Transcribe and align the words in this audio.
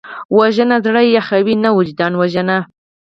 وژنه 0.37 0.77
زړه 0.85 1.01
یخوي 1.17 1.55
نه، 1.63 1.69
وجدان 1.77 2.13
وژني 2.21 2.59